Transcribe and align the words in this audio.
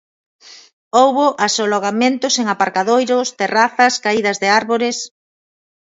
Houbo 0.99 1.25
asolagamentos 1.47 2.33
en 2.41 2.45
aparcadoiros, 2.53 3.27
terrazas, 3.39 3.93
caídas 4.05 4.37
de 4.43 4.47
árbores. 4.59 4.97